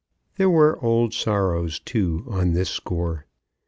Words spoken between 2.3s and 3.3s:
this score.